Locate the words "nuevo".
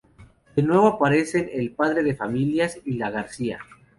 0.63-0.87